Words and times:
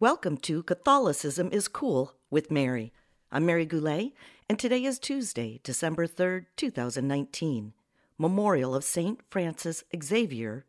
Welcome 0.00 0.38
to 0.38 0.62
Catholicism 0.62 1.50
is 1.52 1.68
Cool 1.68 2.14
with 2.30 2.50
Mary. 2.50 2.90
I'm 3.30 3.44
Mary 3.44 3.66
Goulet, 3.66 4.14
and 4.48 4.58
today 4.58 4.82
is 4.84 4.98
Tuesday, 4.98 5.60
December 5.62 6.06
3rd, 6.06 6.46
2019, 6.56 7.74
Memorial 8.16 8.74
of 8.74 8.82
St. 8.82 9.20
Francis 9.28 9.84
Xavier, 10.02 10.64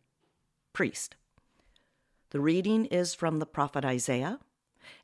Priest. 0.73 1.15
The 2.31 2.41
reading 2.41 2.87
is 2.87 3.15
from 3.15 3.39
the 3.39 3.45
prophet 3.45 3.85
Isaiah, 3.85 4.39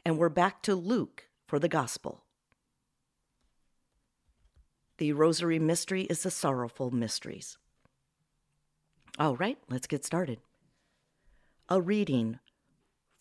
and 0.04 0.18
we're 0.18 0.28
back 0.28 0.62
to 0.64 0.76
Luke 0.76 1.30
for 1.48 1.58
the 1.58 1.70
Gospel. 1.70 2.26
The 4.98 5.14
Rosary 5.14 5.58
Mystery 5.58 6.02
is 6.02 6.24
the 6.24 6.32
Sorrowful 6.32 6.92
Mysteries. 6.92 7.58
All 9.18 9.38
right, 9.38 9.58
let's 9.70 9.88
get 9.88 10.04
started. 10.04 10.40
A 11.70 11.80
reading 11.80 12.40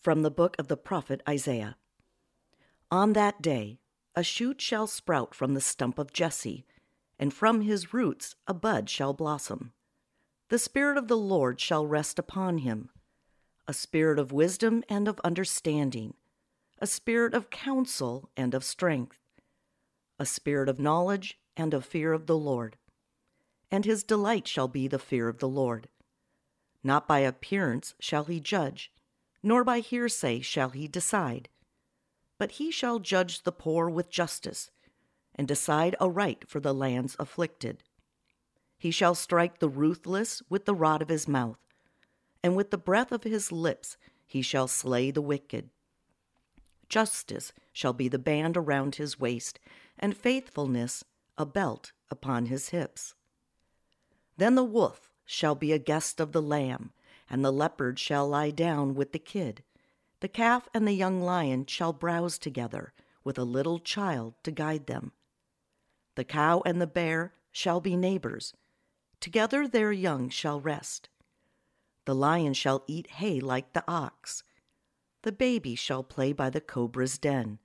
from 0.07 0.21
the 0.21 0.31
book 0.31 0.55
of 0.57 0.69
the 0.69 0.77
prophet 0.77 1.21
Isaiah. 1.27 1.75
On 2.89 3.11
that 3.11 3.41
day, 3.41 3.81
a 4.15 4.23
shoot 4.23 4.61
shall 4.61 4.87
sprout 4.87 5.35
from 5.35 5.53
the 5.53 5.59
stump 5.59 5.99
of 5.99 6.13
Jesse, 6.13 6.65
and 7.19 7.33
from 7.33 7.59
his 7.59 7.93
roots 7.93 8.33
a 8.47 8.53
bud 8.53 8.89
shall 8.89 9.11
blossom. 9.11 9.73
The 10.47 10.59
Spirit 10.59 10.97
of 10.97 11.09
the 11.09 11.17
Lord 11.17 11.59
shall 11.59 11.85
rest 11.85 12.17
upon 12.17 12.59
him 12.59 12.89
a 13.67 13.73
spirit 13.73 14.17
of 14.17 14.31
wisdom 14.31 14.81
and 14.87 15.09
of 15.09 15.19
understanding, 15.25 16.13
a 16.79 16.87
spirit 16.87 17.33
of 17.33 17.49
counsel 17.49 18.29
and 18.37 18.53
of 18.53 18.63
strength, 18.63 19.19
a 20.17 20.25
spirit 20.25 20.69
of 20.69 20.79
knowledge 20.79 21.37
and 21.57 21.73
of 21.73 21.83
fear 21.83 22.13
of 22.13 22.27
the 22.27 22.37
Lord. 22.37 22.77
And 23.69 23.83
his 23.83 24.05
delight 24.05 24.47
shall 24.47 24.69
be 24.69 24.87
the 24.87 24.99
fear 24.99 25.27
of 25.27 25.39
the 25.39 25.49
Lord. 25.49 25.89
Not 26.81 27.09
by 27.09 27.19
appearance 27.19 27.93
shall 27.99 28.23
he 28.23 28.39
judge 28.39 28.89
nor 29.43 29.63
by 29.63 29.79
hearsay 29.79 30.41
shall 30.41 30.69
he 30.69 30.87
decide. 30.87 31.49
But 32.37 32.53
he 32.53 32.71
shall 32.71 32.99
judge 32.99 33.43
the 33.43 33.51
poor 33.51 33.89
with 33.89 34.09
justice, 34.09 34.71
and 35.35 35.47
decide 35.47 35.95
aright 35.99 36.47
for 36.47 36.59
the 36.59 36.73
land's 36.73 37.15
afflicted. 37.19 37.83
He 38.77 38.91
shall 38.91 39.15
strike 39.15 39.59
the 39.59 39.69
ruthless 39.69 40.41
with 40.49 40.65
the 40.65 40.75
rod 40.75 41.01
of 41.01 41.09
his 41.09 41.27
mouth, 41.27 41.59
and 42.43 42.55
with 42.55 42.71
the 42.71 42.77
breath 42.77 43.11
of 43.11 43.23
his 43.23 43.51
lips 43.51 43.97
he 44.25 44.41
shall 44.41 44.67
slay 44.67 45.11
the 45.11 45.21
wicked. 45.21 45.69
Justice 46.89 47.53
shall 47.73 47.93
be 47.93 48.07
the 48.07 48.19
band 48.19 48.55
around 48.55 48.95
his 48.95 49.19
waist, 49.19 49.59
and 49.97 50.15
faithfulness 50.15 51.03
a 51.37 51.45
belt 51.45 51.91
upon 52.09 52.45
his 52.45 52.69
hips. 52.69 53.13
Then 54.37 54.55
the 54.55 54.63
wolf 54.63 55.11
shall 55.25 55.55
be 55.55 55.73
a 55.73 55.79
guest 55.79 56.19
of 56.19 56.31
the 56.31 56.41
lamb, 56.41 56.91
and 57.29 57.43
the 57.43 57.51
leopard 57.51 57.99
shall 57.99 58.27
lie 58.27 58.51
down 58.51 58.95
with 58.95 59.11
the 59.11 59.19
kid. 59.19 59.63
The 60.19 60.27
calf 60.27 60.67
and 60.73 60.87
the 60.87 60.93
young 60.93 61.21
lion 61.21 61.65
shall 61.65 61.93
browse 61.93 62.37
together, 62.37 62.93
with 63.23 63.37
a 63.37 63.43
little 63.43 63.79
child 63.79 64.33
to 64.43 64.51
guide 64.51 64.87
them. 64.87 65.11
The 66.15 66.23
cow 66.23 66.63
and 66.65 66.81
the 66.81 66.87
bear 66.87 67.33
shall 67.51 67.81
be 67.81 67.95
neighbors. 67.95 68.53
Together 69.19 69.67
their 69.67 69.91
young 69.91 70.29
shall 70.29 70.59
rest. 70.59 71.09
The 72.05 72.15
lion 72.15 72.53
shall 72.53 72.83
eat 72.87 73.07
hay 73.11 73.39
like 73.39 73.73
the 73.73 73.83
ox. 73.87 74.43
The 75.23 75.31
baby 75.31 75.75
shall 75.75 76.03
play 76.03 76.31
by 76.31 76.49
the 76.49 76.61
cobra's 76.61 77.17
den, 77.17 77.59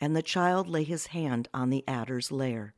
and 0.00 0.16
the 0.16 0.22
child 0.22 0.66
lay 0.68 0.82
his 0.82 1.08
hand 1.08 1.48
on 1.54 1.70
the 1.70 1.84
adder's 1.86 2.32
lair. 2.32 2.74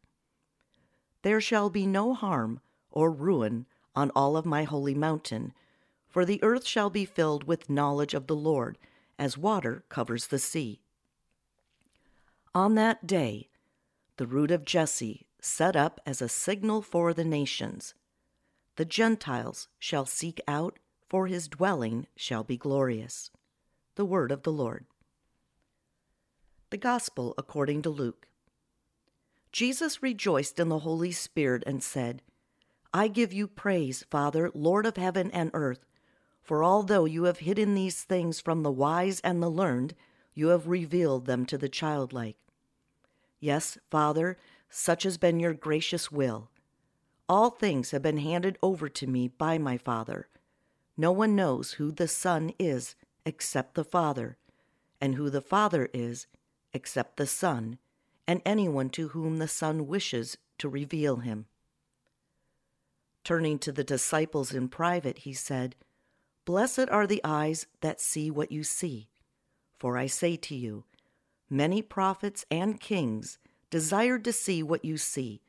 There 1.22 1.40
shall 1.40 1.70
be 1.70 1.86
no 1.86 2.12
harm 2.14 2.60
or 2.90 3.10
ruin 3.10 3.66
on 3.94 4.10
all 4.10 4.36
of 4.36 4.44
my 4.44 4.64
holy 4.64 4.94
mountain, 4.94 5.54
for 6.12 6.26
the 6.26 6.42
earth 6.42 6.66
shall 6.66 6.90
be 6.90 7.06
filled 7.06 7.44
with 7.44 7.70
knowledge 7.70 8.12
of 8.12 8.26
the 8.26 8.36
Lord, 8.36 8.76
as 9.18 9.38
water 9.38 9.82
covers 9.88 10.26
the 10.26 10.38
sea. 10.38 10.82
On 12.54 12.74
that 12.74 13.06
day, 13.06 13.48
the 14.18 14.26
root 14.26 14.50
of 14.50 14.66
Jesse 14.66 15.26
set 15.40 15.74
up 15.74 16.00
as 16.04 16.20
a 16.20 16.28
signal 16.28 16.82
for 16.82 17.14
the 17.14 17.24
nations. 17.24 17.94
The 18.76 18.84
Gentiles 18.84 19.68
shall 19.78 20.04
seek 20.04 20.40
out, 20.46 20.78
for 21.08 21.26
his 21.26 21.48
dwelling 21.48 22.06
shall 22.14 22.44
be 22.44 22.58
glorious. 22.58 23.30
The 23.96 24.04
word 24.04 24.30
of 24.30 24.42
the 24.42 24.52
Lord. 24.52 24.84
The 26.70 26.76
Gospel 26.76 27.34
according 27.38 27.82
to 27.82 27.90
Luke. 27.90 28.28
Jesus 29.50 30.02
rejoiced 30.02 30.60
in 30.60 30.68
the 30.68 30.80
Holy 30.80 31.12
Spirit 31.12 31.62
and 31.66 31.82
said, 31.82 32.22
I 32.94 33.08
give 33.08 33.32
you 33.32 33.46
praise, 33.46 34.04
Father, 34.10 34.50
Lord 34.54 34.84
of 34.84 34.96
heaven 34.96 35.30
and 35.30 35.50
earth 35.54 35.84
for 36.42 36.64
although 36.64 37.04
you 37.04 37.24
have 37.24 37.38
hidden 37.38 37.74
these 37.74 38.02
things 38.02 38.40
from 38.40 38.62
the 38.62 38.70
wise 38.70 39.20
and 39.20 39.42
the 39.42 39.48
learned, 39.48 39.94
you 40.34 40.48
have 40.48 40.66
revealed 40.66 41.26
them 41.26 41.46
to 41.46 41.56
the 41.56 41.68
childlike. 41.68 42.36
Yes, 43.38 43.78
Father, 43.90 44.38
such 44.68 45.04
has 45.04 45.18
been 45.18 45.38
your 45.38 45.54
gracious 45.54 46.10
will. 46.10 46.50
All 47.28 47.50
things 47.50 47.92
have 47.92 48.02
been 48.02 48.18
handed 48.18 48.58
over 48.62 48.88
to 48.88 49.06
me 49.06 49.28
by 49.28 49.58
my 49.58 49.76
Father. 49.76 50.28
No 50.96 51.12
one 51.12 51.36
knows 51.36 51.72
who 51.72 51.92
the 51.92 52.08
Son 52.08 52.52
is 52.58 52.94
except 53.24 53.74
the 53.74 53.84
Father, 53.84 54.36
and 55.00 55.14
who 55.14 55.30
the 55.30 55.40
Father 55.40 55.88
is 55.94 56.26
except 56.72 57.16
the 57.16 57.26
Son, 57.26 57.78
and 58.26 58.42
anyone 58.44 58.90
to 58.90 59.08
whom 59.08 59.38
the 59.38 59.48
Son 59.48 59.86
wishes 59.86 60.36
to 60.58 60.68
reveal 60.68 61.16
him. 61.16 61.46
Turning 63.24 63.58
to 63.60 63.70
the 63.70 63.84
disciples 63.84 64.52
in 64.52 64.68
private, 64.68 65.18
he 65.18 65.32
said, 65.32 65.76
Blessed 66.44 66.88
are 66.90 67.06
the 67.06 67.20
eyes 67.22 67.66
that 67.82 68.00
see 68.00 68.28
what 68.28 68.50
you 68.50 68.64
see. 68.64 69.06
For 69.78 69.96
I 69.96 70.06
say 70.06 70.34
to 70.38 70.56
you, 70.56 70.82
many 71.48 71.82
prophets 71.82 72.44
and 72.50 72.80
kings 72.80 73.38
desired 73.70 74.24
to 74.24 74.32
see 74.32 74.60
what 74.60 74.84
you 74.84 74.96
see, 74.96 75.42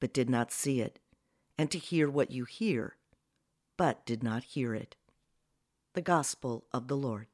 but 0.00 0.12
did 0.12 0.28
not 0.28 0.50
see 0.50 0.80
it, 0.80 0.98
and 1.56 1.70
to 1.70 1.78
hear 1.78 2.10
what 2.10 2.32
you 2.32 2.46
hear, 2.46 2.96
but 3.76 4.04
did 4.04 4.24
not 4.24 4.42
hear 4.42 4.74
it. 4.74 4.96
The 5.92 6.02
Gospel 6.02 6.64
of 6.72 6.88
the 6.88 6.96
Lord. 6.96 7.28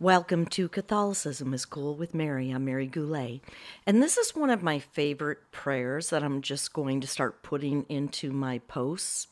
Welcome 0.00 0.46
to 0.46 0.68
Catholicism 0.68 1.54
is 1.54 1.64
Cool 1.64 1.94
with 1.94 2.12
Mary. 2.12 2.50
I'm 2.50 2.64
Mary 2.64 2.88
Goulet. 2.88 3.40
And 3.86 4.02
this 4.02 4.18
is 4.18 4.34
one 4.34 4.50
of 4.50 4.64
my 4.64 4.80
favorite 4.80 5.52
prayers 5.52 6.10
that 6.10 6.24
I'm 6.24 6.42
just 6.42 6.72
going 6.72 7.00
to 7.02 7.06
start 7.06 7.44
putting 7.44 7.84
into 7.84 8.32
my 8.32 8.58
posts 8.58 9.28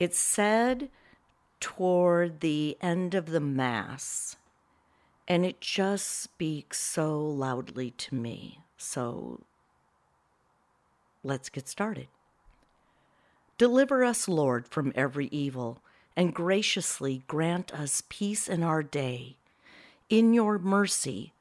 it's 0.00 0.18
said 0.18 0.88
toward 1.60 2.40
the 2.40 2.78
end 2.80 3.14
of 3.14 3.26
the 3.26 3.38
Mass, 3.40 4.36
and 5.28 5.44
it 5.44 5.60
just 5.60 6.08
speaks 6.08 6.80
so 6.80 7.20
loudly 7.20 7.90
to 7.92 8.14
me. 8.14 8.60
So 8.78 9.42
let's 11.22 11.50
get 11.50 11.68
started. 11.68 12.08
Deliver 13.58 14.02
us, 14.02 14.26
Lord, 14.26 14.66
from 14.66 14.90
every 14.94 15.26
evil, 15.26 15.82
and 16.16 16.34
graciously 16.34 17.22
grant 17.28 17.72
us 17.74 18.02
peace 18.08 18.48
in 18.48 18.62
our 18.62 18.82
day. 18.82 19.36
In 20.08 20.32
your 20.32 20.58
mercy, 20.58 21.34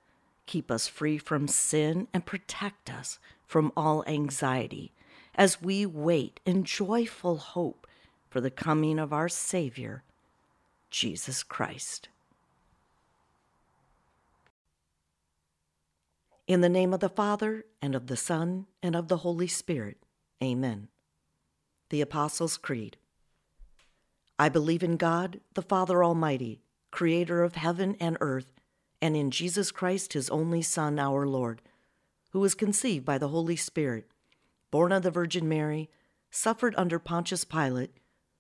keep 0.46 0.70
us 0.70 0.86
free 0.86 1.18
from 1.18 1.48
sin 1.48 2.10
and 2.14 2.26
protect 2.26 2.90
us 2.90 3.20
from 3.48 3.72
all 3.78 4.04
anxiety 4.06 4.92
as 5.34 5.62
we 5.62 5.86
wait 5.86 6.42
in 6.46 6.66
joyful 6.66 7.38
hope 7.38 7.88
for 8.30 8.40
the 8.40 8.52
coming 8.52 9.00
of 9.00 9.12
our 9.12 9.28
Savior, 9.28 10.04
Jesus 10.92 11.44
Christ. 11.44 12.10
In 16.48 16.62
the 16.62 16.70
name 16.70 16.94
of 16.94 17.00
the 17.00 17.10
Father, 17.10 17.66
and 17.82 17.96
of 17.96 18.08
the 18.08 18.18
Son, 18.18 18.66
and 18.82 18.96
of 18.96 19.08
the 19.08 19.18
Holy 19.18 19.48
Spirit, 19.48 19.98
amen. 20.44 20.88
The 21.90 22.02
Apostles' 22.02 22.58
Creed. 22.58 22.98
I 24.38 24.50
believe 24.50 24.84
in 24.84 24.98
God, 24.98 25.42
the 25.54 25.62
Father 25.62 26.04
Almighty, 26.04 26.62
creator 26.92 27.44
of 27.44 27.56
heaven 27.56 27.96
and 28.00 28.18
earth, 28.20 28.54
and 29.02 29.16
in 29.16 29.32
Jesus 29.32 29.72
Christ, 29.72 30.14
his 30.14 30.30
only 30.30 30.62
Son, 30.62 30.98
our 30.98 31.28
Lord, 31.28 31.62
who 32.32 32.40
was 32.40 32.56
conceived 32.56 33.06
by 33.06 33.18
the 33.18 33.28
Holy 33.28 33.56
Spirit, 33.56 34.08
born 34.72 34.92
of 34.92 35.04
the 35.04 35.12
Virgin 35.12 35.48
Mary, 35.48 35.90
suffered 36.32 36.74
under 36.78 37.00
Pontius 37.00 37.44
Pilate 37.44 37.92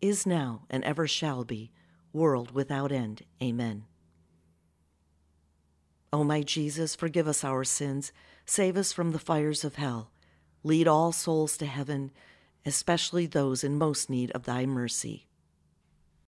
is 0.00 0.26
now, 0.26 0.62
and 0.70 0.84
ever 0.84 1.06
shall 1.06 1.44
be, 1.44 1.70
world 2.12 2.52
without 2.52 2.92
end. 2.92 3.22
Amen. 3.42 3.84
O 6.12 6.24
my 6.24 6.42
Jesus, 6.42 6.94
forgive 6.96 7.28
us 7.28 7.44
our 7.44 7.62
sins, 7.62 8.12
save 8.44 8.76
us 8.76 8.92
from 8.92 9.12
the 9.12 9.18
fires 9.18 9.64
of 9.64 9.76
hell, 9.76 10.10
lead 10.64 10.88
all 10.88 11.12
souls 11.12 11.56
to 11.58 11.66
heaven, 11.66 12.10
especially 12.66 13.26
those 13.26 13.62
in 13.62 13.78
most 13.78 14.10
need 14.10 14.30
of 14.32 14.44
thy 14.44 14.66
mercy. 14.66 15.26